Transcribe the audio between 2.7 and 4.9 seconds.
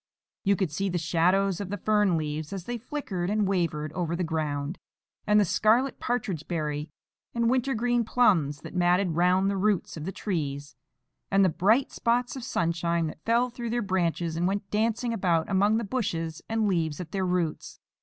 flickered and wavered over the ground,